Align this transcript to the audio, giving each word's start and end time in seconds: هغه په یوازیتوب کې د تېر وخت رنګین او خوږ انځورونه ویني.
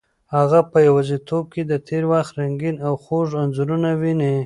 هغه 0.35 0.59
په 0.71 0.77
یوازیتوب 0.87 1.43
کې 1.53 1.61
د 1.71 1.73
تېر 1.87 2.03
وخت 2.13 2.31
رنګین 2.41 2.75
او 2.87 2.93
خوږ 3.03 3.29
انځورونه 3.43 3.89
ویني. 4.01 4.35